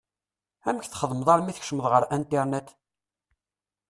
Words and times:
Amek 0.69 0.85
txeddmeḍ 0.87 1.29
armi 1.33 1.53
tkeččmeḍ 1.53 1.85
ɣer 1.93 2.03
Internet? 2.17 2.67